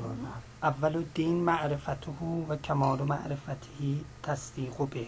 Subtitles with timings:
[0.63, 2.11] اول دین معرفته
[2.49, 3.55] و کمال معرفته
[4.23, 5.07] تصدیق به.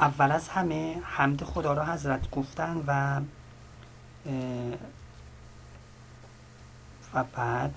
[0.00, 3.20] اول از همه حمد خدا را حضرت گفتن و
[7.14, 7.74] و بعد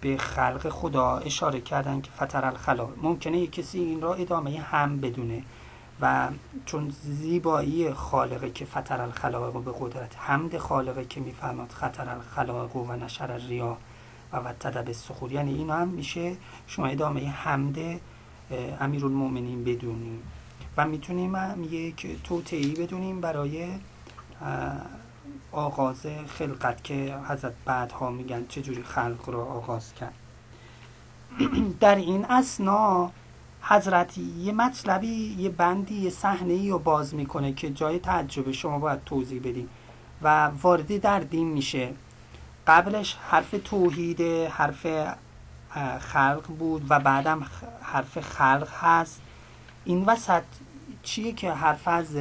[0.00, 5.00] به خلق خدا اشاره کردن که فتر الخلا ممکنه یک کسی این را ادامه هم
[5.00, 5.42] بدونه.
[6.00, 6.28] و
[6.66, 12.92] چون زیبایی خالقه که فتر الخلائق به قدرت حمد خالقه که میفرماد خطر الخلائق و
[12.92, 13.76] نشر ریا
[14.32, 15.32] و وتد به سخور.
[15.32, 17.78] یعنی این هم میشه شما ادامه حمد
[18.80, 20.22] امیرالمؤمنین بدونیم
[20.76, 23.68] و می‌تونیم هم یک توتعی بدونیم برای
[25.52, 30.14] آغاز خلقت که حضرت بعدها میگن چجوری خلق رو آغاز کرد.
[31.80, 33.10] در این اسنا
[33.68, 38.78] حضرتی یه مطلبی یه بندی یه صحنه ای رو باز می‌کنه که جای تعجب شما
[38.78, 39.68] باید توضیح بدیم
[40.22, 41.90] و وارد در دین میشه.
[42.66, 44.20] قبلش حرف توحید
[44.50, 44.86] حرف
[46.00, 47.46] خلق بود و بعدم
[47.82, 49.20] حرف خلق هست.
[49.84, 50.42] این وسط
[51.02, 52.16] چیه که حرف از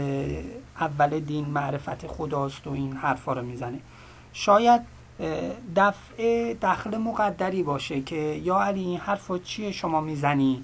[0.80, 3.80] اول دین معرفت خداست و این حرفا رو می‌زنه؟
[4.34, 4.82] شاید
[5.76, 10.64] دفع دخل مقدری باشه که یا علی این حرفا چیه شما می‌زنی؟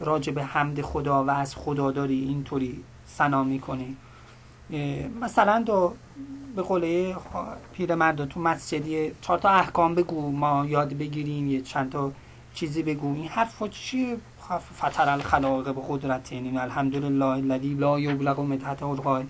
[0.00, 3.96] راجع به حمد خدا و از خدا داری اینطوری سنا می‌کنی
[5.20, 5.94] مثلا دو
[6.56, 7.16] به قوله
[7.88, 12.12] مرد تو مسجدی چهار تا احکام بگو ما یاد بگیریم یه چند تا
[12.54, 13.14] چیزی بگو.
[13.14, 14.16] این حرفا چیه؟
[14.80, 19.26] فتر الخلاق به قدرت این الحمدلله الذی لا یبلغ مدحت القائل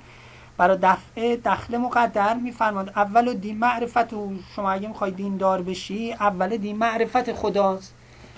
[0.56, 6.12] برای دفع دخل مقدر میفرماد اول دین معرفت و شما اگه می‌خوای دین دار بشی
[6.12, 7.94] اول دین معرفت خداست.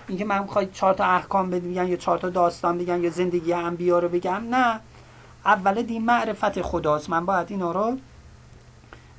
[0.09, 3.99] اینکه من می‌خوای چهار تا احکام بگم یا چهار تا داستان بگم یا زندگی انبیا
[3.99, 4.81] رو بگم نه.
[5.45, 7.11] اول دین معرفت خداست.
[7.11, 7.99] من باید اینا رو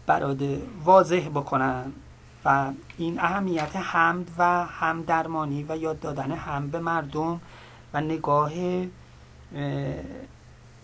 [0.06, 0.38] برات
[0.84, 1.94] واضح بکنم.
[2.46, 7.42] و این اهمیت حمد و هم درمانی و یاد دادن هم به مردم
[7.94, 8.52] و نگاه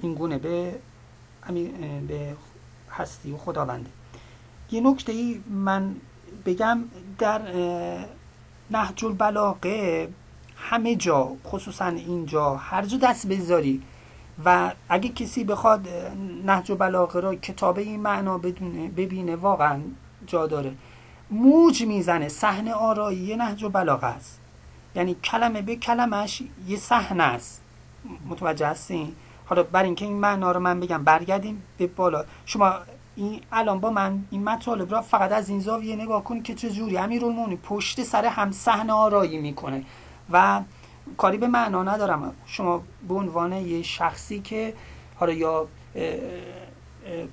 [0.01, 0.75] این گونه به
[2.07, 2.35] به
[2.91, 3.89] هستی و خداونده.
[4.71, 5.95] یه نکته ای من
[6.45, 6.83] بگم
[7.19, 7.41] در
[8.73, 10.09] نهج البلاغه
[10.55, 13.81] همه جا خصوصا اینجا هر جا دست بذاری.
[14.45, 15.87] و اگه کسی بخواد
[16.45, 19.79] نهج البلاغه رو کتاب این معنا بدونه ببینه واقعا
[20.27, 20.73] جا داره.
[21.31, 24.39] موج می‌زنه صحنه آرایی نهج البلاغه است.
[24.95, 27.61] یعنی کلمه به کلمش یه صحنه است.
[28.29, 32.25] متوجه هستین؟ حالا بر اینکه این معنا رو من بگم برگردیم به بالا.
[32.45, 32.73] شما
[33.15, 36.69] این الان با من این مطالب را فقط از این زاویه نگاه کنید که چه
[36.69, 39.83] جوری امیرالمومنین پشت سر هم صحنه آرایی می‌کنه.
[40.31, 40.61] و
[41.17, 42.35] کاری به معنا ندارم.
[42.45, 44.73] شما به عنوان یه شخصی که
[45.15, 45.67] حالا یا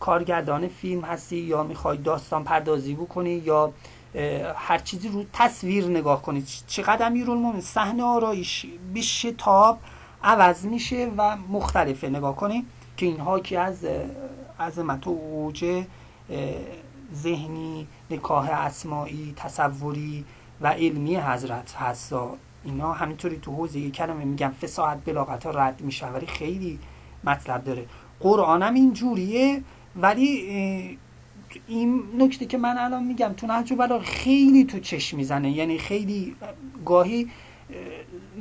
[0.00, 3.72] کارگردان فیلم هستی یا می‌خوای داستان پردازی بکنی یا
[4.54, 9.78] هر چیزی رو تصویر نگاه کنید چقدر امیرالمومنین صحنه آرایش به شتاب
[10.22, 12.08] عوض میشه و مختلفه.
[12.08, 12.64] نگاه کنید
[12.96, 13.86] که اینها که از
[14.60, 15.84] عظمت و اوج
[17.14, 20.24] ذهنی نکاه اسماعی تصوری
[20.60, 22.14] و علمی حضرت هست
[22.64, 24.50] اینا همینطوری تو حوزه یک کلمه میگن.
[24.50, 26.06] فساحت بلاغت ها رد میشه.
[26.06, 26.78] ولی خیلی
[27.24, 27.86] مطلب داره.
[28.20, 29.62] قرآن هم اینجوریه
[29.96, 30.98] ولی
[31.66, 35.50] این نکته که من الان میگم تو نهج بلاغ خیلی تو چشم می‌زنه.
[35.50, 36.36] یعنی خیلی
[36.86, 37.30] گاهی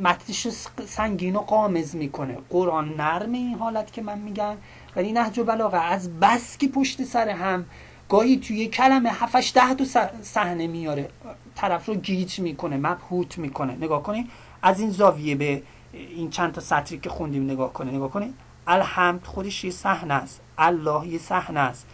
[0.01, 0.47] متنش
[0.85, 2.37] سنگین و قامز می‌کنه.
[2.49, 4.55] قرآن نرم این حالت که من میگم.
[4.95, 7.65] ولی نهج بلاغه از بس که پشت سر هم
[8.09, 9.85] گاهی توی کلمه هفتش ده تو
[10.21, 11.09] صحنه میاره.
[11.55, 13.75] طرف رو گیج می‌کنه مبهوت می‌کنه.
[13.75, 14.29] نگاه کنید
[14.61, 15.63] از این زاویه به
[15.93, 18.33] این چند تا سطری که خوندیم نگاه کنید نگاه کنید
[18.67, 20.41] الحمد خودش یه صحنه است.
[20.57, 21.87] الله یه صحنه است.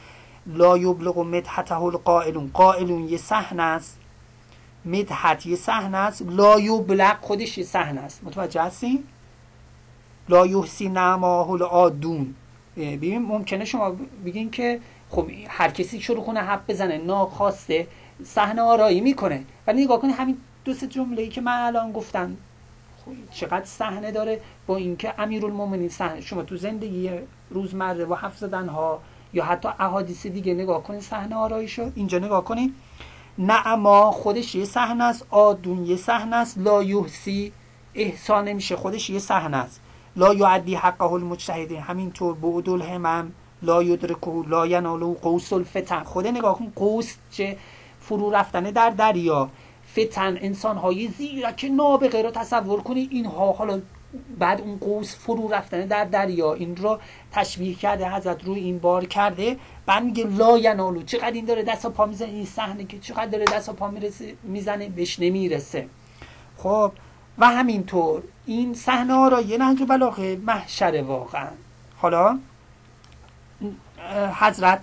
[0.47, 2.51] لا یبلغ مدحته القائلون.
[2.53, 3.99] قائلون یه صحنه است.
[4.85, 6.21] مدحت یه صحنه است.
[6.29, 8.23] لا یبلغ خودش یه صحنه است.
[8.23, 9.03] متوجه هستین؟
[10.29, 12.35] لا یحسی نعماه العادون.
[12.77, 13.95] ببین ممکنه شما
[14.25, 14.79] بگین که
[15.09, 17.87] خب هر کسی شروع کنه حب بزنه ناخواسته
[18.23, 19.43] صحنه آرایی می‌کنه.
[19.67, 22.37] ولی نگاه کنید همین دو سه جمله ای که من الان گفتم.
[23.05, 27.11] خب چقدر صحنه داره با اینکه امیرالمومنین صحنه شما تو زندگی
[27.49, 29.01] روزمره و حرف زدن ها
[29.33, 32.73] یا حتی احادیث دیگه نگاه کنید صحنه آرایی شد اینجا نگاه کنید
[33.37, 37.51] نعما خودش یه صحنه است آدون یه صحنه است لا یحسی
[37.95, 39.81] احسان نمیشه خودش یه صحنه است.
[40.17, 41.79] لا یعدی حقه المجتهدین.
[41.79, 43.31] همینطور بعد الهمم
[43.61, 46.03] لا یدرکه لا ینالو قوس الفتن.
[46.03, 47.57] خود نگاه کن قوس چه
[47.99, 49.49] فرو رفتنه در دریا.
[49.91, 53.07] فتن انسان های زیرک نابغه رو تصور کنی.
[53.11, 53.81] اینها حالا
[54.39, 56.53] بعد اون قوس فرو رفتن در دریا.
[56.53, 56.99] این رو
[57.31, 59.57] تشبیه کرده حضرت روی این بار کرده.
[59.85, 61.03] بعد میگه لا ینالو.
[61.03, 63.91] چقدر این داره دست و پا می‌زنه؟ این صحنه که چقدر داره دست و پا
[64.43, 65.87] می‌زنه بهش نمی‌رسه.
[66.57, 66.91] خب
[67.37, 71.47] و همینطور این صحنه ها را یه نهج بلاغه محشر واقعا.
[71.97, 72.39] حالا
[74.39, 74.79] حضرت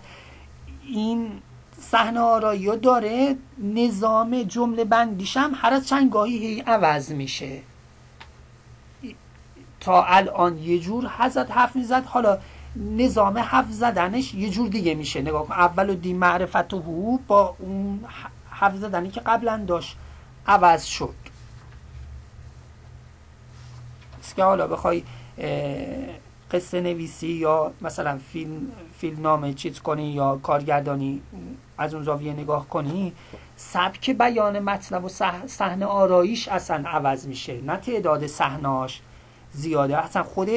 [0.86, 1.42] این
[1.80, 7.60] صحنه آرایی داره نظام جمله بندیشم هر از چند گاهی هی عوض میشه.
[9.80, 12.38] تا الان یه جور حضرت حرف می‌زد حالا
[12.76, 15.20] نظام حرف زدنش یه جور دیگه میشه.
[15.20, 18.04] نگاه کن اول و دی معرفت و با اون
[18.50, 19.96] حرف زدنی که قبلا داشت
[20.46, 21.14] عوض شد.
[24.34, 25.02] که حالا بخوای
[26.52, 31.22] قصه نویسی یا مثلا فیلم فیلم نامه چیز کنی یا کارگردانی
[31.78, 33.12] از اون زاویه نگاه کنی
[33.56, 35.08] سبک بیان مطلب و
[35.46, 37.60] صحنه آراییش اصلا عوض میشه.
[37.60, 39.00] نه تعداد صحنهاش
[39.52, 39.98] زیاده.
[39.98, 40.48] اصلا خود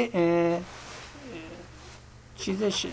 [2.35, 2.85] چیزش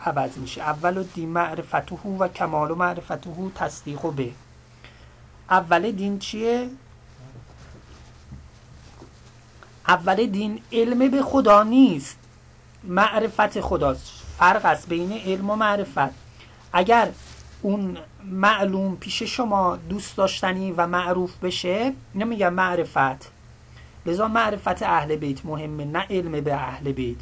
[0.00, 0.60] عوض میشه.
[0.60, 4.30] اول و دی معرفته و کمال و معرفته تصدیق و به.
[5.50, 6.68] اول دین چیه؟
[9.88, 12.18] اول دین علم به خدا نیست.
[12.84, 14.22] معرفت خداست.
[14.38, 16.14] فرق است بین علم و معرفت.
[16.72, 17.08] اگر
[17.62, 23.30] اون معلوم پیش شما دوست داشتنی و معروف بشه نمیگم معرفت.
[24.06, 27.18] لذا معرفت اهل بیت مهمه نه علم به اهل بیت.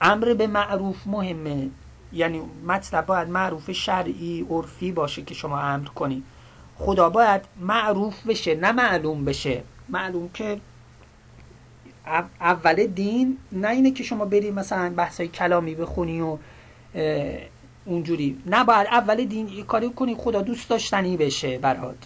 [0.00, 1.68] امر به معروف مهمه.
[2.12, 6.22] یعنی مطلب باید معروف شرعی عرفی باشه که شما امر کنی.
[6.78, 9.62] خدا باید معروف بشه نه معلوم بشه.
[9.88, 10.60] معلوم که
[12.40, 16.38] اول دین نه اینه که شما بری مثلا بحثای کلامی بخونی و
[17.84, 18.38] اونجوری.
[18.46, 21.96] نه باید اول دین یه کاری کنی خدا دوست داشتنی بشه برات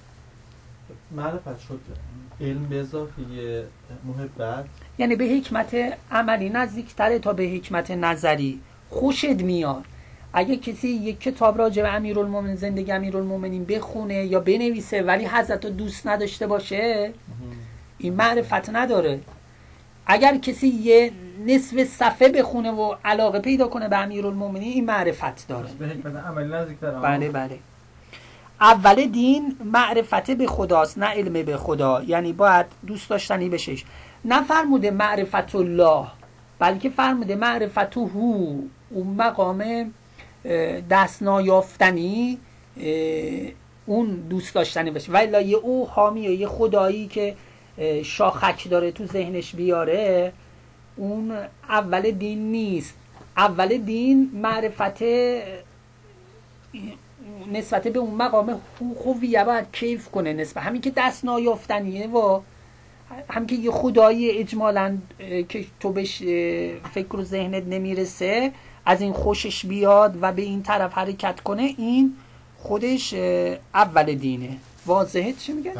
[1.10, 1.80] معرفت شد.
[2.40, 3.22] علم به اضافه
[4.04, 4.64] محبت.
[4.98, 5.76] یعنی به حکمت
[6.10, 8.60] عملی نزدیکتره تا به حکمت نظری.
[8.90, 9.84] خوشت میاد.
[10.32, 15.70] اگه کسی یک کتاب راجع به امیرالمومنین زندگی امیرالمومنین بخونه یا بنویسه ولی حضرت رو
[15.70, 17.12] دوست نداشته باشه
[17.98, 19.20] این معرفت نداره.
[20.06, 21.10] اگر کسی یه
[21.46, 25.68] نصف صفحه بخونه و علاقه پیدا کنه به امیرالمومنین این معرفت داره.
[27.02, 27.58] بله بله.
[28.60, 32.02] اول دین معرفت به خداست نه علم به خدا.
[32.06, 33.84] یعنی باید دوست داشتنی بشش.
[34.24, 36.06] نه فرموده معرفت الله
[36.58, 38.54] بلکه فرموده معرفت هو
[38.90, 39.92] اون مقام
[40.90, 42.38] دست نایافتنی
[43.86, 45.12] اون دوست داشتنی بشه.
[45.12, 47.34] ولی یه او حامی یه خدایی که
[48.04, 50.32] شاخک داره تو ذهنش بیاره
[50.96, 51.32] اون
[51.68, 52.94] اول دین نیست.
[53.36, 55.02] اول دین معرفت
[57.52, 58.60] نسبت به اون مقام
[58.96, 60.62] خوبیه باید کیف کنه نسبت.
[60.62, 62.40] همین که دست نایافتنیه و
[63.30, 64.98] هم که یه خدایی اجمالا
[65.48, 66.18] که تو بهش
[66.94, 68.52] فکر و ذهنت نمی‌رسه
[68.86, 72.16] از این خوشش بیاد و به این طرف حرکت کنه این
[72.58, 73.14] خودش
[73.74, 74.56] اول دینه.
[74.86, 75.72] واضحه؟ چی میگه؟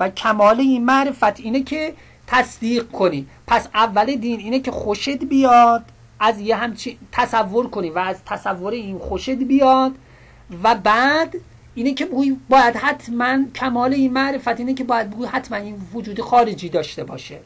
[0.00, 1.94] و کمال این معرفت اینه که
[2.26, 3.26] تصدیق کنی.
[3.46, 5.84] پس اول دین اینه که خوشت بیاد
[6.20, 9.92] از یه همچین تصور کنی و از تصور این خوشت بیاد
[10.62, 11.34] و بعد
[11.74, 12.08] اینه که
[12.48, 17.40] باید حتما کمال این معرفت اینه که باید بگوی حتما این وجود خارجی داشته باشه.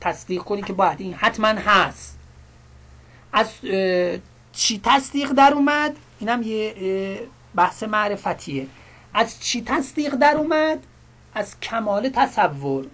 [0.00, 2.18] تصدیق کنی که باید این حتما هست.
[3.32, 3.50] از
[4.52, 6.74] چی تصدیق در اومد؟ اینم یه
[7.54, 8.66] بحث معرفتیه.
[9.14, 10.78] از چی تصدیق در اومد؟
[11.36, 12.86] از کمال تصور.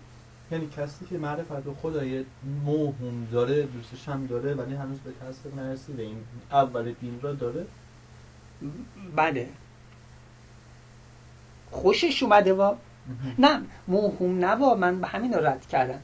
[0.50, 2.24] یعنی کسی که معرفت و خدای
[2.64, 6.02] موهوم داره دوستش هم داره ولی هنوز به تصدیق نرسیده.
[6.02, 6.16] این
[6.52, 7.66] اول دین را داره؟
[9.16, 9.48] بله.
[11.70, 12.76] خوشش اومده وا.
[13.38, 16.00] نه موهوم نوا من به همین رد کردم.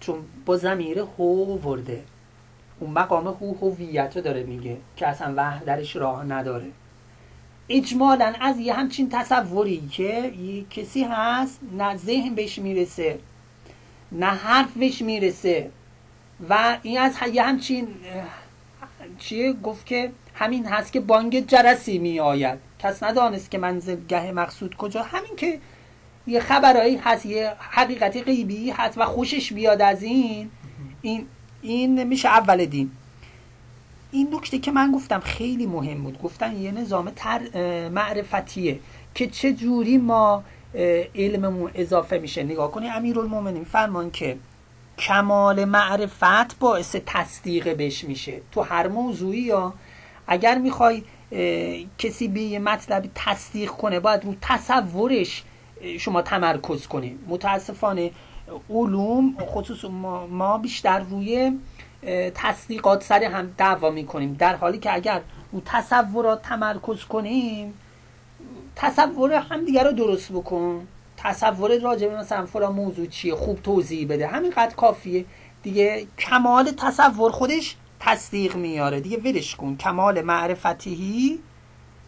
[0.00, 2.04] چون با زمیر هو ورده.
[2.80, 6.70] اون مقام هو هویت رو داره میگه که اصلا وحدرش درش راه نداره.
[7.68, 13.18] اجمالا از یه همچین تصوری که یه کسی هست نه ذهن بهش می‌رسه
[14.12, 15.70] نه حرف بهش می‌رسه.
[16.48, 17.88] و این از یه همچین
[19.18, 24.76] چیه؟ گفت که همین هست که بانگ جرسی می آید کس ندانست که منزلگه مقصود
[24.76, 25.02] کجا.
[25.02, 25.58] همین که
[26.26, 30.50] یه خبرهایی هست یه حقیقتی غیبی هست و خوشش بیاد از این
[31.02, 31.26] این
[31.62, 32.90] این میشه اول دین.
[34.10, 36.22] این نکته که من گفتم خیلی مهم بود.
[36.22, 37.40] گفتن یه نظام تر
[37.88, 38.80] معرفتیه
[39.14, 40.44] که چه جوری ما
[41.14, 42.42] علممون اضافه میشه.
[42.42, 44.36] نگاه کنی امیرالمومنین فرمان که
[44.98, 48.40] کمال معرفت باعث تصدیق بش میشه.
[48.52, 49.74] تو هر موضوعی یا
[50.26, 51.02] اگر می‌خوای
[51.98, 55.42] کسی به یه مطلب تصدیق کنه باید رو تصورش
[55.98, 57.18] شما تمرکز کنی.
[57.28, 58.10] متاسفانه
[58.70, 59.84] علوم خصوص
[60.30, 61.58] ما بیشتر روی
[62.34, 64.34] تصدیقات سر هم دعوا می‌کنیم.
[64.34, 65.20] در حالی که اگر
[65.52, 67.74] رو تصورات تمرکز کنیم
[68.76, 70.86] تصور هم دیگر رو درست بکن.
[71.16, 74.26] تصور راجع به مثلا فلان موضوع چیه خوب توضیح بده.
[74.26, 75.24] همینقدر کافیه.
[75.62, 79.00] دیگه کمال تصور خودش تصدیق میاره.
[79.00, 79.76] دیگه ولش کن.
[79.76, 81.38] کمال معرفتی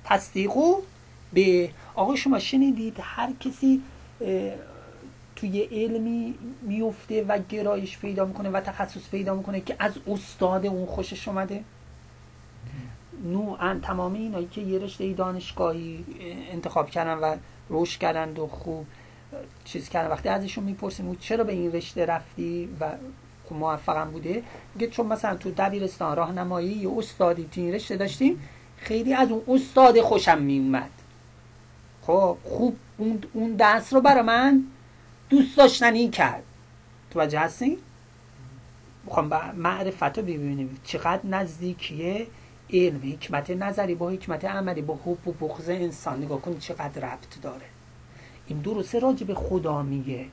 [0.04, 0.74] تصدیقو
[1.32, 1.70] به.
[1.94, 3.82] آقا شما شنیدید هر کسی
[5.40, 10.86] توی علمی میفته و گرایش پیدا می‌کنه و تخصص پیدا می‌کنه که از استاد اون
[10.86, 11.64] خوشش اومده؟
[13.24, 16.04] نوعا تمام اینایی که یه رشته دانشگاهی
[16.52, 17.36] انتخاب کردن و
[17.70, 18.86] رشد کردن و خوب
[19.64, 20.10] چیز کردن.
[20.10, 22.92] وقتی ازشون می‌پرسیم چرا به این رشته رفتی و
[23.50, 24.42] موفقم بوده
[24.74, 28.42] میگه چون مثلا تو دبیرستان راهنمایی یا استادی تو این رشته داشتیم
[28.76, 30.90] خیلی از اون استاد خوشم میومد
[32.02, 32.76] خب خوب
[33.32, 34.64] اون درس رو برای من
[35.30, 36.42] دوست داشتنی کرد.
[37.10, 37.78] توجه هستین؟
[39.04, 40.78] می‌خوام معرفت رو ببینیم.
[40.84, 42.26] چقدر نزدیکیه
[42.72, 46.22] علم حکمت نظری با حکمت عملی با حب و بغض انسان.
[46.22, 47.66] نگاه کنید چقدر ربط داره.
[48.46, 50.26] این درسته راجع به خدا میگه.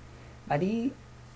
[0.48, 0.92] ولی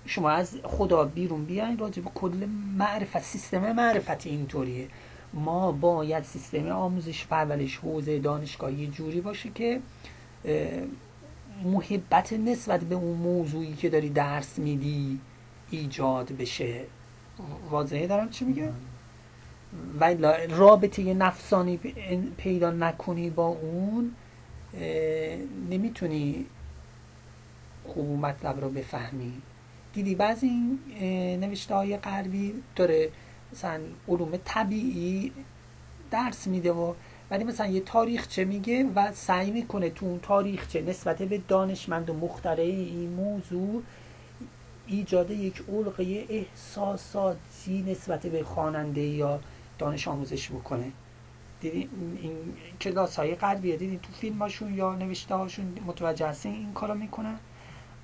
[0.06, 2.46] شما از خدا بیرون بیاین راجع به کل
[2.77, 4.88] معرفت سیستم معرفت اینطوریه.
[5.34, 9.82] ما باید سیستم آموزش پرورش حوزه دانشگاهی جوری باشه که
[11.63, 15.20] محبت نسبت به اون موضوعی که داری درس میدی
[15.70, 16.81] ایجاد بشه
[17.70, 18.74] واضحه دارم چی میگه؟
[20.00, 20.15] و
[20.50, 21.77] رابطه نفسانی
[22.38, 24.12] پیدا نکنی با اون
[25.70, 26.46] نمی‌تونی
[27.88, 29.41] خوب مطلب رو بفهمی
[29.93, 30.79] دیدی بعضی این
[31.39, 33.10] نوشته های غربی داره
[33.53, 35.31] مثلا علوم طبیعی
[36.12, 36.93] درس میده و
[37.31, 42.13] ولی مثلا یه تاریخچه میگه و سعی می‌کنه تو اون تاریخچه نسبت به دانشمند و
[42.13, 43.83] مختره این موضوع
[44.88, 49.39] ایجاد یک علقه احساساتی نسبت به خواننده یا
[49.79, 50.91] دانش آموزش بکنه.
[51.61, 51.89] دیدی؟
[52.21, 52.33] این
[52.81, 53.77] کلاس های غربیه.
[53.77, 57.35] دیدی تو فیلم هاشون یا نوشته هاشون متوجه هستین این کارو می‌کنن؟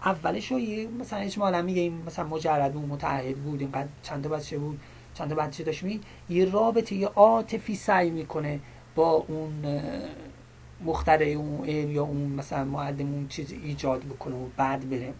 [0.06, 4.80] اولش یه مثلا اجمالا میگه این مثلا مجرد بود متعهد بود اینقدر چند بچه بود
[5.14, 5.84] چند بچه داشت.
[5.84, 8.60] می یه رابطه یه عاطفی سعی می‌کنه
[8.98, 9.82] با اون
[10.86, 15.14] مختره اون علم یا اون مثلا معلم اون چیز ایجاد بکنه و بعد بره.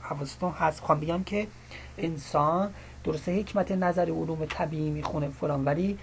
[0.00, 0.80] حواستون هست.
[0.80, 1.46] خواهم بگم که
[1.98, 5.98] انسان درسته حکمت نظر علوم طبیعی می‌خونه فلان ولی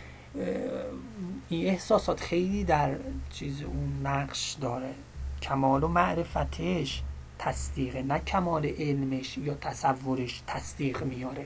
[1.49, 2.95] این احساسات خیلی در
[3.31, 4.93] چیز اون نقش داره.
[5.41, 7.03] کمال و معرفتش
[7.39, 11.45] تصدیقه نه کمال علمش یا تصورش تصدیق میاره.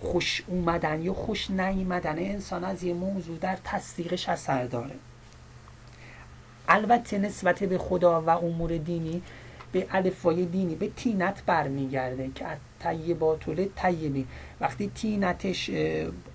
[0.00, 4.94] خوش اومدن یا خوش نیمدن انسان از یه موضوع در تصدیقش اثر داره.
[6.68, 9.22] البته نسبت به خدا و امور دینی
[9.72, 12.46] به الفای دینی به تینت برمیگرده که
[12.80, 14.26] طیباتول طیبی.
[14.60, 15.70] وقتی تینتش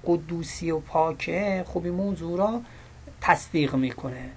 [0.06, 2.62] قدوسی و پاکه خب این موضوع را
[3.22, 4.30] تصدیق می‌کنه.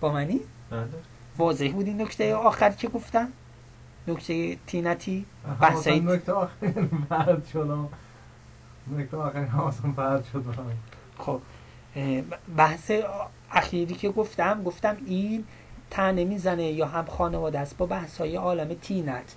[0.00, 0.40] با منی؟
[0.70, 0.88] بله.
[1.38, 3.32] واضح بود این نکته آخر که گفتم؟
[4.08, 5.26] نکته تینتی
[5.60, 6.56] بحثی نکته آخر
[7.10, 7.88] مرد شد
[8.98, 10.44] نکته آخر حواسم فرد شد
[11.18, 11.40] خب
[12.56, 12.92] بحث
[13.50, 15.44] اخیری که گفتم گفتم این
[15.90, 19.36] تنه می‌زنه یا هم خانواده است با بحث های عالم تینت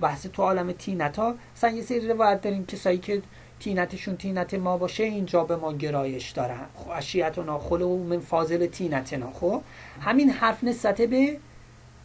[0.00, 3.22] بحث تو عالم تینت ها مثلا یه سری روایت داریم کسایی که
[3.60, 6.66] تینتشون تینت ما باشه اینجا به ما گرایش دارن.
[6.74, 9.62] خب اشیت و ناخل و من فاضل تینت خب
[10.00, 11.38] همین حرف نسبت به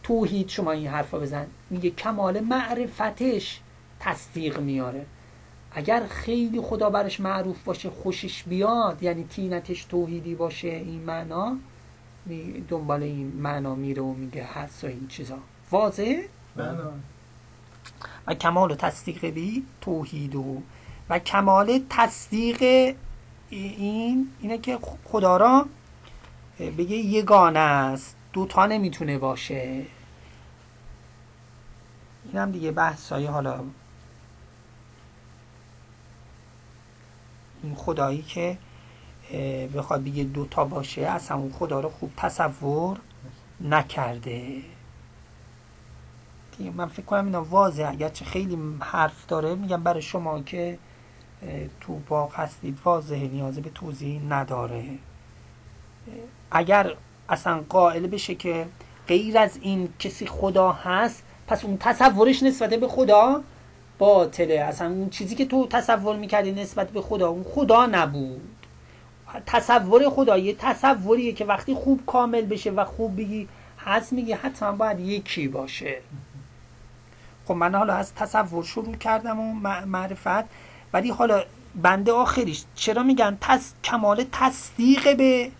[0.08, 1.46] توحید شما این حرفا بزن.
[1.70, 3.60] میگه کمال معرفتش
[4.00, 5.06] تصدیق میاره.
[5.72, 11.56] اگر خیلی خدا برش معروف باشه خوشش بیاد یعنی تینتش توحیدی باشه این معنا
[12.68, 15.38] دنبال این معنا میره و میگه هست و این چیزا.
[15.70, 16.16] واضح؟
[16.56, 16.78] بله.
[18.26, 20.62] و کمال تصدیق بی توحید و
[21.10, 22.62] و کمال تصدیق
[23.50, 25.66] این اینه که خدا را
[26.58, 28.16] بگه یگانه است.
[28.32, 29.84] دوتا نمی‌تونه باشه.
[32.28, 33.60] این هم دیگه بحث های حالا
[37.62, 38.58] این خدایی که
[39.74, 42.98] بخواد بگه دوتا باشه اصلا اون خدا رو خوب تصور
[43.60, 44.62] نکرده.
[46.74, 47.88] من فکر کنم اینا واضحه.
[47.88, 50.78] اگرچه خیلی حرف داره میگم برای شما که
[51.80, 53.28] تو باغ هستید واضحه.
[53.28, 54.84] نیازه به توضیح نداره.
[56.50, 56.94] اگر
[57.28, 58.66] اصلا قائل بشه که
[59.08, 63.42] غیر از این کسی خدا هست پس اون تصورش نسبت به خدا
[63.98, 64.60] باطله.
[64.60, 68.66] اصلا اون چیزی که تو تصور می‌کردی نسبت به خدا اون خدا نبود.
[69.46, 74.72] تصور خدا یه تصوریه که وقتی خوب کامل بشه و خوب بگی هست میگی حتما
[74.72, 75.96] باید یکی باشه.
[77.46, 79.52] خب من حالا از تصور شروع کردم و
[79.86, 80.44] معرفت.
[80.92, 81.44] ولی حالا
[81.82, 83.72] بنده آخریش چرا میگن تس...
[83.84, 85.50] کمال تصدیق به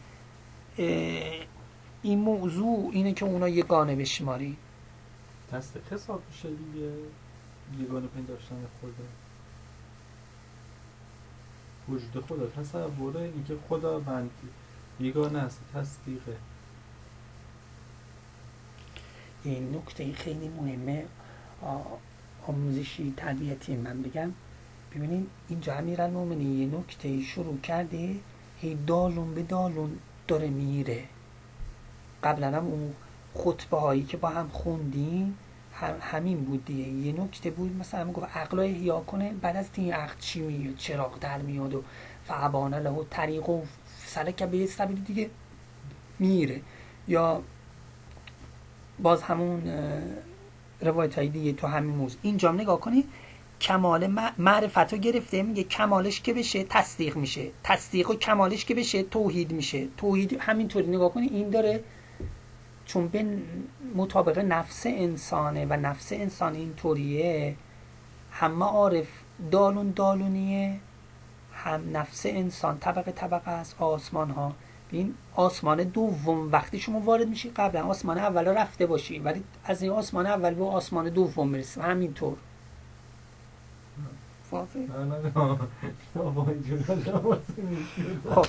[2.02, 4.56] این موضوع اینه که اونا یگانه بشماری
[5.52, 6.92] تصدیق حساب میشه دیگه.
[7.80, 9.06] یگانه پنداشتن خدا.
[11.88, 12.46] وجود خدا.
[12.46, 14.30] تصوره اینکه خدا بند
[15.00, 15.60] یگانه است.
[15.74, 16.36] تصدیقه
[19.44, 21.04] این نکته خیلی مهمه.
[22.46, 24.32] آموزشی تربیتی من بگم.
[24.94, 28.16] ببینید اینجا امیرن مومنی یه نکته شروع کرده.
[28.60, 31.04] هی دالون به دالون داره میره.
[32.24, 32.94] قبلا هم اون
[33.34, 35.38] خطبه هایی که با هم خوندیم
[35.72, 36.88] هم همین بود دیگه.
[36.88, 40.76] یه نکته بود مثلا هم گفت عقل احیا کنه بعد از این عقل چی میاد
[40.76, 41.82] چراغ در میاد و
[42.24, 43.62] فعبانه له طریق و
[44.06, 45.30] سلک به سبیل دیگه
[46.18, 46.60] میره
[47.08, 47.42] یا
[48.98, 49.62] باز همون
[50.80, 52.18] روایت های دیگه تو همین موضوع.
[52.22, 53.08] اینجا نگاه کنید
[53.60, 54.06] کمال
[54.38, 57.50] معرفت رو گرفته میگه کمالش که بشه تصدیق میشه.
[57.64, 59.88] تصدیق و کمالش که بشه توحید میشه.
[59.96, 61.84] توحید همینطوری نگاه کنید این داره
[62.88, 63.26] چون به
[63.94, 67.56] مطابق نفس انسانه و نفس انسان اینطوریه
[68.30, 69.06] همه عارف
[69.50, 70.80] دالون دالونیه
[71.52, 74.52] هم نفس انسان طبقه طبقه است آسمان ها
[74.90, 79.92] این آسمان دوم وقتی شما وارد میشی قبلا آسمان اول رفته باشی ولی از این
[79.92, 82.36] آسمان اول به آسمان دوم می‌رسیم همینطور.
[88.34, 88.46] خب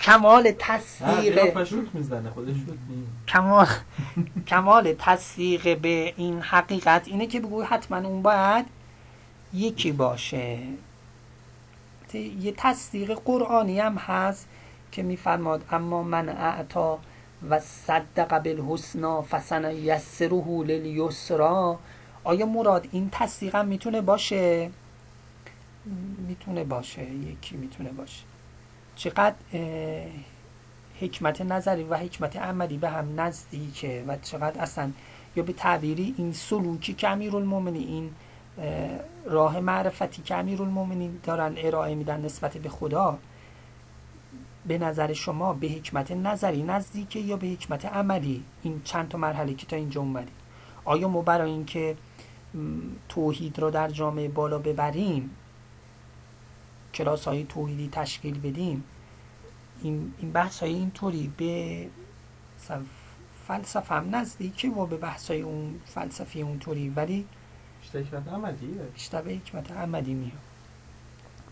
[0.00, 1.54] کمال تصدیق
[3.28, 3.66] کمال
[4.50, 8.66] کمال تصدیق به این حقیقت اینه که بگوی حتما اون باید
[9.54, 10.58] یکی باشه.
[12.14, 14.48] یه تصدیق قرآنی هم هست
[14.92, 16.98] که میفرماد اما من اعتا
[17.50, 21.78] و صدق بالحسنا فسن یسره للیسرا.
[22.24, 24.70] آیا مراد این تصدیق هم می‌تونه باشه؟
[26.28, 28.22] می‌تونه باشه یکی می‌تونه باشه.
[28.96, 29.36] چقدر
[31.00, 34.90] حکمت نظری و حکمت عملی به هم نزدیکه و چقدر اصلا
[35.36, 38.10] یا به تعبیری این سلوکی که المومنی این
[39.24, 43.18] راه معرفتی که المومنی دارن ارائه میدن نسبت به خدا
[44.66, 49.54] به نظر شما به حکمت نظری نزدیکه یا به حکمت عملی؟ این چند تا مرحله
[49.54, 50.34] که تا اینجا اومدیم.
[50.84, 51.96] آیا ما برای اینکه
[53.08, 55.30] توحید رو در جامعه بالا ببریم
[56.94, 58.84] کلاس های توحیدی تشکیل بدیم
[59.82, 61.86] این, این بحث های اینطوری به
[63.46, 67.26] فلسفه هم نزدیکه و به بحث های اون فلسفی اونطوری ولی
[67.80, 68.82] بیشتر حکمت عملیه.
[68.94, 69.70] بیشتر به حکمت
[70.08, 70.32] میاد.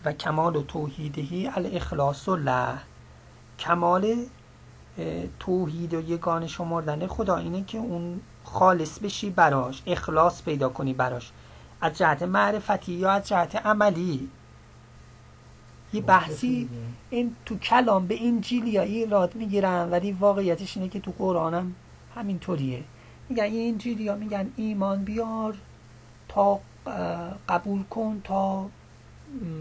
[0.05, 2.77] و کمال و توحیدهی الاخلاص و له.
[3.59, 4.15] کمال
[5.39, 11.31] توحید و یگان شمردن خدا اینه که اون خالص بشی براش اخلاص پیدا کنی براش.
[11.81, 14.29] از جهت معرفتی یا از جهت عملی.
[15.93, 16.69] یه بحثی
[17.09, 21.75] این تو کلام به انجیل یا ایراد می‌گیرن ولی واقعیتش اینه که تو قرآنم
[22.15, 22.83] همینطوریه.
[23.29, 25.55] میگن این انجیل یا میگن ایمان بیار
[26.29, 26.59] تا
[27.49, 28.69] قبول کن تا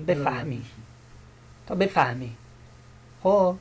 [0.08, 0.62] بفهمی.
[1.66, 2.30] تا بفهمی.
[3.22, 3.54] خب؟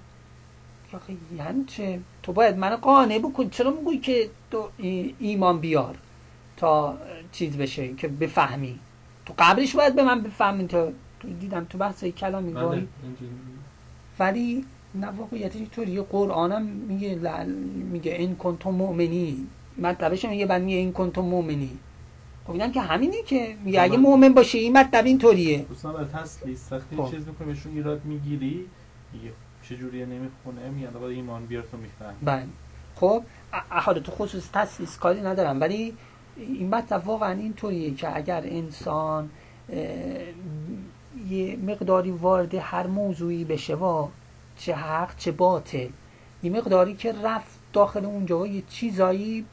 [1.38, 3.50] یعنی چه تو باید من قانع بکنی.
[3.50, 4.70] چرا میگوی که تو
[5.20, 5.96] ایمان بیار
[6.58, 6.98] تا
[7.32, 8.80] چیز بشه که بفهمی؟
[9.26, 10.90] تو قبلش باید به من بفهمی تا
[11.40, 12.88] دیدم تو بحث کلامی بله، گاهی
[14.20, 17.46] ولی نه واقعیتش طوری قرآنم میگه
[17.92, 19.48] میگه این کنتم مؤمنی.
[19.78, 21.78] مطلبش میگه بعد میگه این کنتم مؤمنی.
[22.46, 25.58] خب اینم که همینه که میگه اگه مؤمن باشه این مطلب اینطوریه.
[25.58, 27.12] دوستان بر تسلیس وقتی خب.
[27.12, 28.66] چیز می‌کنی بهشون ایراد می‌گیری
[29.14, 29.32] میگه
[29.64, 32.44] چجوریه نمی‌خونه میگن آقا ایمان بیار تو میفهم بله.
[32.96, 33.24] خب
[33.70, 35.94] حالا تو خصوص تسلیس کاری ندارم ولی
[36.38, 39.30] این مطلب واقعا اینطوریه که اگر انسان
[41.30, 44.08] یه مقداری وارد هر موضوعی بشه و
[44.58, 45.88] چه حق چه باطل.
[46.44, 49.46] یه مقداری که رفت داخل اونجا یه چیزایی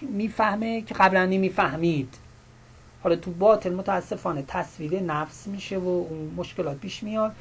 [0.00, 2.14] می‌فهمه که قبلا نمی‌فهمید.
[3.02, 7.32] حالا تو باطل متاسفانه تصویر نفس میشه و اون مشکلات پیش میاد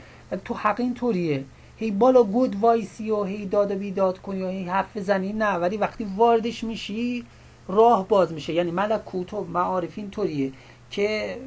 [0.45, 1.45] تو حق اینطوریه.
[1.77, 5.53] هی بالا گود وایسی و هی داد و بیداد کنی و هی حرف زنی نه
[5.53, 7.25] ولی وقتی واردش میشی
[7.67, 8.53] راه باز میشه.
[8.53, 10.51] یعنی ملکوت و معارف اینطوریه
[10.91, 11.37] که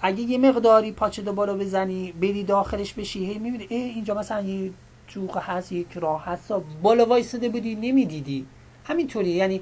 [0.00, 4.70] اگه یه مقداری پاچه دو بالا بزنی بری داخلش بشی هی می‌بینی اینجا مثلا یه
[5.08, 8.46] جوق هست یک راه هست بالا وایساده بودی نمی‌دیدی.
[8.84, 9.60] همینطوری یعنی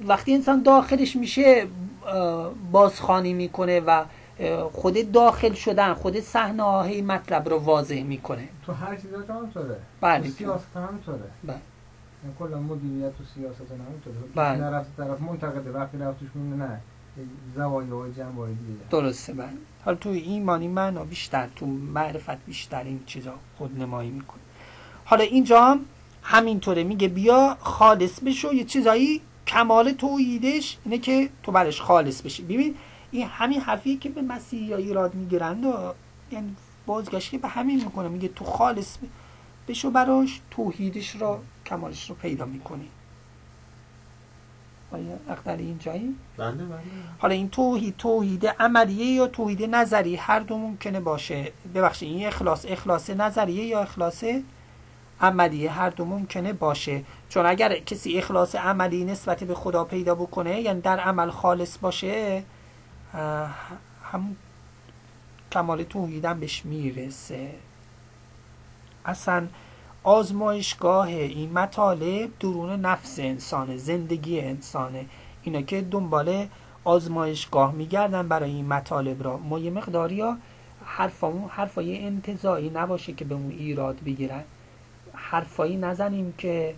[0.00, 1.66] وقتی انسان داخلش میشه
[2.72, 4.04] بازخانی می‌کنه و
[4.72, 8.48] خود داخل شدن خود صحنه هی مطلب رو واضح می‌کنه.
[8.66, 9.76] تو هر چیزی هم همینطوره.
[10.00, 10.28] بله.
[10.28, 11.30] سیاست همینطوره.
[11.44, 11.56] بله.
[12.38, 14.16] کلا مدیریت و سیاست همینطوره.
[14.34, 14.58] بله.
[14.58, 16.80] نرفت طرف منتقده وقتی رفتش میونه نه.
[17.54, 18.88] زوایا و جنبه دیگه.
[18.90, 19.48] درسته بله.
[19.84, 24.40] حالا تو ایمانی معنا بیشتر تو معرفت بیشتر این چیزا خودنمایی می‌کنه.
[25.04, 25.80] حالا اینجا هم
[26.22, 32.42] همینطوره میگه بیا خالص بشو یه چیزایی کمال توحیدش اینه که تو برش خالص بشی.
[32.42, 32.74] ببین
[33.10, 35.94] این همین حرفیه که به مسیح یا ایراد می‌گیرند و
[36.32, 38.08] یعنی بازگشتی به همین می‌کنه.
[38.08, 38.96] میگه تو خالص
[39.68, 42.88] بشو براش توحیدش رو کمالش رو پیدا می‌کنی.
[45.28, 46.80] اقدر اینجایی؟ بله بله.
[47.18, 51.52] حالا این توحید توحید عملیه یا توحید نظری هر دو ممکنه باشه.
[51.74, 54.24] ببخشید این اخلاص اخلاص نظریه یا اخلاص
[55.20, 57.04] عملیه؟ هر دو ممکنه باشه.
[57.28, 62.42] چون اگر کسی اخلاص عملی نسبت به خدا پیدا بکنه یعنی در عمل خالص باشه
[64.12, 64.36] هم
[65.52, 67.50] کمال توحیدم بهش می‌رسه.
[69.04, 69.46] اصلا
[70.04, 75.04] آزمایشگاه این مطالب درون نفس انسانه زندگی انسانه.
[75.42, 76.46] اینا که دنبال
[76.84, 79.36] آزمایشگاه میگردن برای این مطالب را.
[79.36, 80.36] ما یه مقداری ها
[81.48, 84.42] حرفای انتظایی نباشه که به اون ایراد بگیرن.
[85.12, 86.74] حرفایی نزنیم که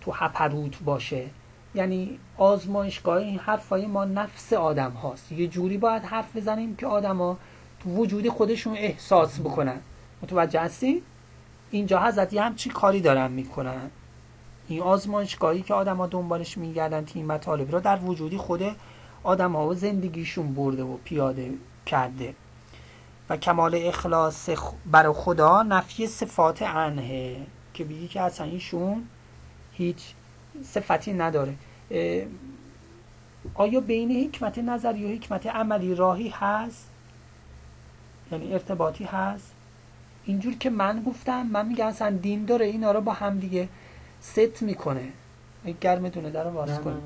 [0.00, 1.26] تو هپروت باشه.
[1.74, 5.32] یعنی آزمایشگاه این حرفای ما نفس آدم هاست.
[5.32, 7.38] یه جوری باید حرف بزنیم که آدما
[7.80, 9.80] تو وجود خودشون احساس بکنن.
[10.22, 11.02] متوجه هستی؟
[11.70, 13.90] اینجا حضرت یه همچی کاری دارن می‌کنن.
[14.68, 18.62] این آزمایشگاهی که آدما دنبالش میگردن این مطالب را در وجودی خود
[19.22, 21.54] آدم ها و زندگیشون برده و پیاده
[21.86, 22.34] کرده.
[23.28, 24.50] و کمال اخلاص
[24.86, 27.36] برای خدا نفی صفات عنه
[27.74, 29.04] که بگی که اصلا ایشون
[29.72, 30.14] هیچ
[30.62, 31.54] صفتی نداره.
[33.54, 36.90] آیا بین حکمت نظری و حکمت عملی راهی هست؟
[38.32, 39.54] یعنی ارتباطی هست؟
[40.28, 43.68] اینجور که من گفتم من میگم اصلا دین داره اینا رو با هم دیگه
[44.20, 45.08] ست می‌کنه.
[45.80, 46.90] گرمتونه در رو باز نه، کن.
[46.90, 47.02] نه، نه،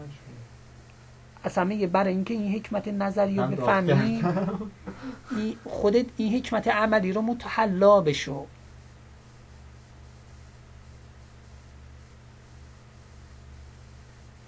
[1.44, 4.22] اصلا میگه برای اینکه این حکمت نظری رو بفهمی.
[5.36, 8.46] این- خودت این حکمت عملی رو متحلا بشو.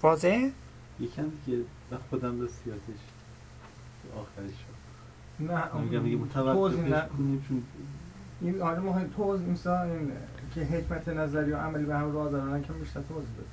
[0.01, 0.49] واضح؟
[0.99, 1.63] یکم دیگه
[2.09, 3.01] خودم رسیاتش
[4.17, 4.51] آخرش.
[4.51, 4.75] شد
[5.51, 7.01] نه میگم دیگه متوقفش نه.
[7.17, 7.63] کنیم چون
[8.41, 10.11] این آره مهم توضیح مثلا این
[10.55, 13.45] که حکمت نظری و عملی به هم راه دارن که بیشتر توضیح بده.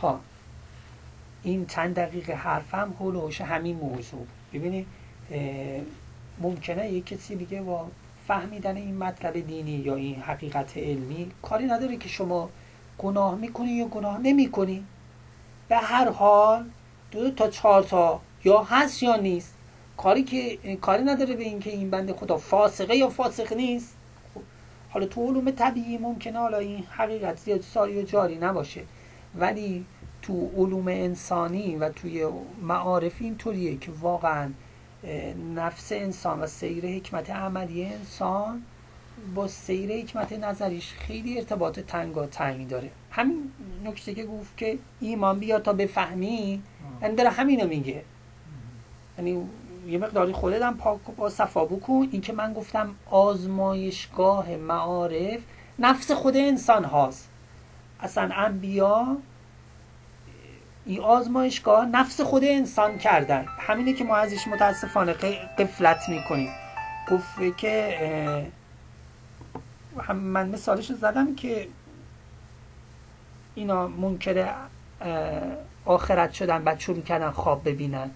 [0.00, 0.20] ها
[1.42, 4.26] این چند دقیقه حرفم هلوش همین موضوع.
[4.52, 4.86] ببینید
[6.40, 7.86] ممکنه یک کسی دیگه با
[8.26, 12.50] فهمیدن این مطلب دینی یا این حقیقت علمی کاری نداره که شما
[12.98, 14.84] گناه می‌کنی یا گناه نمی‌کنی.
[15.68, 16.64] به هر حال
[17.10, 19.55] دو تا چهار تا یا هست یا نیست.
[19.96, 23.96] کاری که کاری نداره به اینکه این بنده خدا فاسقه یا فاسق نیست.
[24.34, 24.40] خب،
[24.90, 28.82] حالا تو علوم طبیعی ممکنه حالا این حقیقت زیاد ساری و جاری نباشه.
[29.34, 29.84] ولی
[30.22, 32.26] تو علوم انسانی و توی
[32.62, 34.50] معارف اینطوریه که واقعا
[35.54, 38.62] نفس انسان و سیر حکمت عملی انسان
[39.34, 42.90] با سیر حکمت نظریش خیلی ارتباط تنگا تنگ داره.
[43.10, 43.50] همین
[43.84, 46.62] نکته که گفت که ایمان بیا تا بفهمی.
[47.02, 48.02] یعنی داره همینو میگه.
[49.18, 49.48] یعنی
[49.86, 52.08] یه مقداری خودت هم پاک با صفا بکن.
[52.12, 55.40] این که من گفتم آزمایشگاه معارف
[55.78, 57.28] نفس خود انسان هاست.
[58.00, 59.16] اصلا انبیا
[60.86, 63.46] این آزمایشگاه نفس خود انسان کردن.
[63.58, 65.12] همینه که ما ازش متاسفانه
[65.58, 66.50] قفلت می‌کنیم.
[67.10, 68.46] گفت که
[70.14, 71.68] من مثالش زدم که
[73.54, 74.54] اینا منکر
[75.86, 78.10] آخرت شدن بعد شروع کردن خواب ببینن.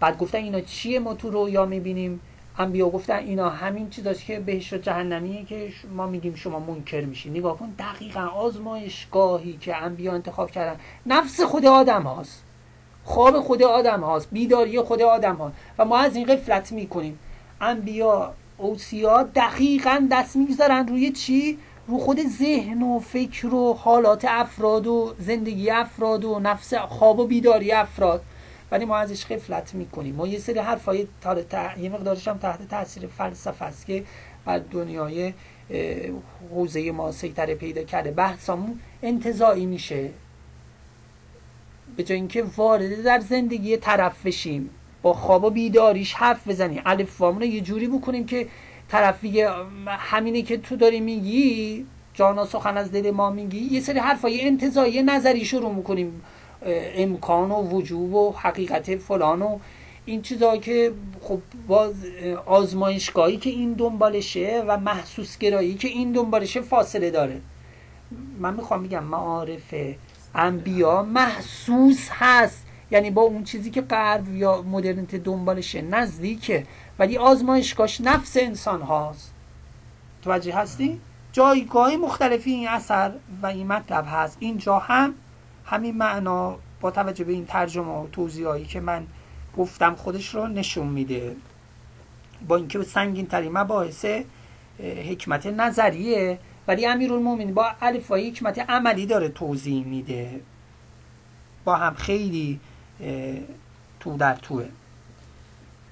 [0.00, 2.20] بعد گفتن اینا چیه ما تو رویا می‌بینیم؟
[2.58, 7.30] انبیا گفتن اینا همین چیزاست که بهش و جهنمیه که ما میگیم شما منکر میشی
[7.30, 10.80] نگاه کن دقیقا آزمایشگاهی که انبیا انتخاب کردن.
[11.06, 12.44] نفس خود آدم هاست.
[13.04, 14.28] خواب خود آدم هاست.
[14.32, 15.54] بیداری خود آدم هاست.
[15.78, 17.18] و ما از این غفلت می‌کنیم.
[17.60, 24.86] انبیا اوسیا دقیقا دست می‌گذارن روی چی؟ رو خود ذهن و فکر و حالات افراد
[24.86, 28.22] و زندگی افراد و نفس خواب و بیداری افراد.
[28.70, 30.14] ولی ما ازش غفلت می‌کنیم.
[30.14, 31.36] ما یه سری حرفای تا
[31.78, 34.04] یه مقدارش هم تحت تاثیر فلسفه است که
[34.44, 35.32] بر دنیای
[36.50, 38.10] حوزه ما سیطره پیدا کرده.
[38.10, 40.10] بحثمون انتظایی میشه.
[41.96, 44.70] به جای اینکه وارد در زندگی طرف بشیم
[45.02, 46.82] با خواب و بیداریش حرف بزنیم.
[46.86, 48.48] الف وامون رو یه جوری بکنیم که
[48.94, 49.50] طرف بگه
[49.88, 55.02] همینه که تو داری میگی جانا سخن از دل ما میگی یه سری حرفای انتظایی
[55.02, 56.22] نظری شروع می‌کنیم
[56.96, 59.58] امکان و وجوب و حقیقت فلان و
[60.04, 61.94] این چیزا که خب باز
[62.46, 67.40] آزمایشگاهی که این دنبالشه و محسوس گرایی که این دنبالشه فاصله داره.
[68.38, 69.74] من می‌خوام بگم معارف
[70.34, 72.66] انبیا محسوس هست.
[72.90, 76.64] یعنی با اون چیزی که غرب یا مدرنیته دنبالشه نزدیکه.
[76.98, 79.34] ولی آزمایشگاهش نفس انسان هاست.
[80.22, 81.00] توجه هستی؟
[81.32, 84.36] جایگاه مختلفی این اثر و این مطلب هست.
[84.40, 85.14] اینجا هم
[85.64, 89.06] همین معنا با توجه به این ترجمه و توضیحایی که من
[89.56, 91.36] گفتم خودش رو نشون میده.
[92.48, 94.06] با اینکه سنگین ترین مباحث
[94.80, 100.40] حکمت نظریه ولی امیرالمومنین با الفای حکمت عملی داره توضیح میده.
[101.64, 102.60] با هم خیلی
[104.00, 104.68] تو در توه.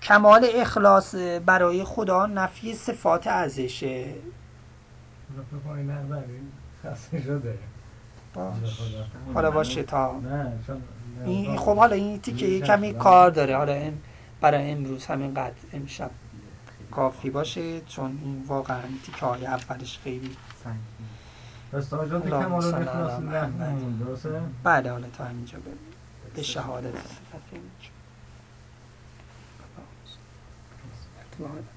[0.03, 1.15] کمال اخلاص
[1.47, 4.15] برای خدا نفی صفات ازشه
[9.35, 10.21] حالا باشه تا.
[11.25, 13.57] این خب حالا این تیکه کمی کار داره.
[13.57, 13.93] حالا
[14.41, 16.11] برای امروز همین قد امشب
[16.91, 20.37] کافی باشه چون این واقعا تیکه های اولش خیلی؟
[24.65, 25.59] بله حالا تا همینجا
[26.35, 26.95] به شهادت
[31.39, 31.72] Right.